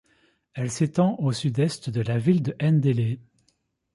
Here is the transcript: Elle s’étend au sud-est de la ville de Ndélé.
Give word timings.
Elle 0.55 0.71
s’étend 0.71 1.15
au 1.19 1.31
sud-est 1.31 1.91
de 1.91 2.01
la 2.01 2.17
ville 2.17 2.41
de 2.41 2.55
Ndélé. 2.59 3.19